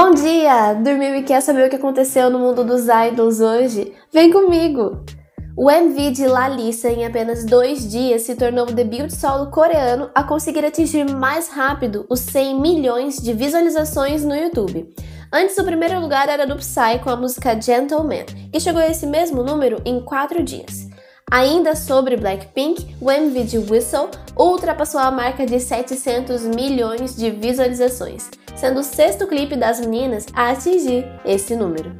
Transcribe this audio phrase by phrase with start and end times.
[0.00, 0.74] Bom dia!
[0.74, 3.92] Dormiu e quer saber o que aconteceu no mundo dos idols hoje?
[4.12, 5.04] Vem comigo!
[5.56, 10.22] O MV de Lalissa, em apenas dois dias, se tornou o debut solo coreano a
[10.22, 14.88] conseguir atingir mais rápido os 100 milhões de visualizações no YouTube.
[15.32, 19.04] Antes, o primeiro lugar era do Psy com a música Gentleman, que chegou a esse
[19.04, 20.88] mesmo número em quatro dias.
[21.28, 28.30] Ainda sobre Blackpink, o MV de Whistle ultrapassou a marca de 700 milhões de visualizações,
[28.58, 31.92] sendo o sexto clipe das meninas a atingir esse número.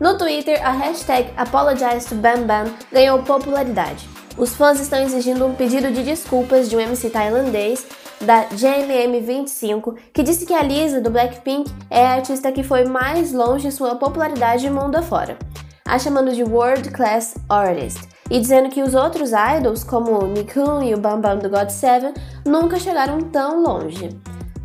[0.00, 4.06] No Twitter, a hashtag Apologize to Bam Bam ganhou popularidade.
[4.36, 7.86] Os fãs estão exigindo um pedido de desculpas de um MC tailandês
[8.20, 13.32] da GNM25, que disse que a Lisa do Blackpink é a artista que foi mais
[13.32, 15.38] longe em sua popularidade mundo afora,
[15.86, 20.82] a chamando de World Class Artist e dizendo que os outros idols, como o Nikun
[20.82, 22.12] e o Bam Bam do GOT7,
[22.44, 24.10] nunca chegaram tão longe.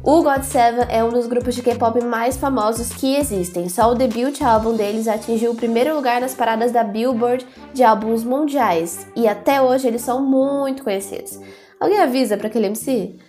[0.04, 3.70] O GOT7 é um dos grupos de K-pop mais famosos que existem.
[3.70, 8.24] Só o debut álbum deles atingiu o primeiro lugar nas paradas da Billboard de álbuns
[8.24, 11.40] mundiais, e até hoje eles são muito conhecidos.
[11.80, 13.20] Alguém avisa para aquele MC?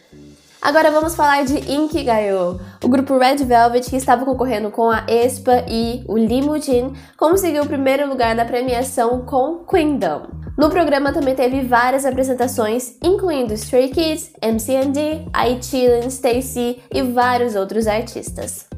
[0.62, 2.60] Agora vamos falar de Inkigayo.
[2.84, 7.66] O grupo Red Velvet, que estava concorrendo com a Espa e o Limousine, conseguiu o
[7.66, 10.28] primeiro lugar na premiação com Queendom.
[10.56, 15.58] No programa também teve várias apresentações, incluindo Stray Kids, MCND, I
[16.08, 18.68] Stacey e vários outros artistas.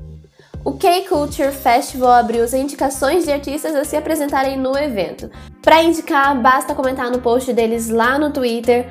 [0.64, 5.30] O K-Culture Festival abriu as indicações de artistas a se apresentarem no evento.
[5.60, 8.88] Para indicar, basta comentar no post deles lá no Twitter,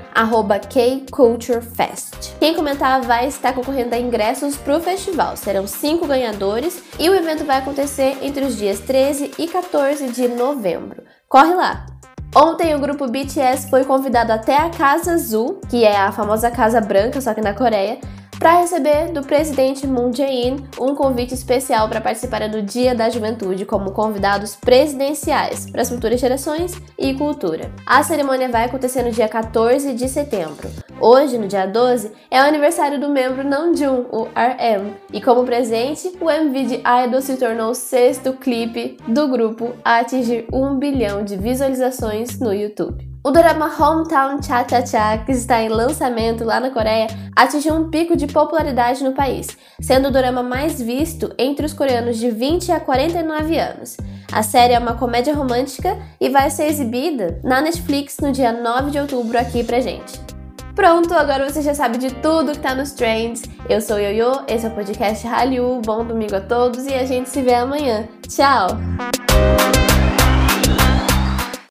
[0.69, 2.35] KCultureFest.
[2.39, 5.35] Quem comentar vai estar concorrendo a ingressos para o festival.
[5.35, 10.27] Serão cinco ganhadores e o evento vai acontecer entre os dias 13 e 14 de
[10.27, 11.01] novembro.
[11.27, 11.87] Corre lá!
[12.35, 16.81] Ontem o grupo BTS foi convidado até a Casa Azul, que é a famosa Casa
[16.81, 17.99] Branca, só que na Coreia,
[18.43, 23.63] para receber do presidente Moon Jae-in um convite especial para participar do Dia da Juventude
[23.63, 27.71] como convidados presidenciais para as futuras gerações e cultura.
[27.85, 30.69] A cerimônia vai acontecer no dia 14 de setembro.
[30.99, 36.11] Hoje, no dia 12, é o aniversário do membro Namjoon, o RM, e como presente,
[36.19, 41.23] o MV de Idol se tornou o sexto clipe do grupo a atingir um bilhão
[41.23, 43.12] de visualizações no YouTube.
[43.25, 47.89] O drama Hometown Cha Cha Cha, que está em lançamento lá na Coreia, atingiu um
[47.89, 49.47] pico de popularidade no país,
[49.79, 53.95] sendo o drama mais visto entre os coreanos de 20 a 49 anos.
[54.29, 58.91] A série é uma comédia romântica e vai ser exibida na Netflix no dia 9
[58.91, 60.19] de outubro aqui pra gente.
[60.75, 63.43] Pronto, agora você já sabe de tudo que tá nos trends.
[63.69, 65.81] Eu sou Yoyo, esse é o podcast Hallyu.
[65.85, 68.05] Bom domingo a todos e a gente se vê amanhã.
[68.27, 68.67] Tchau!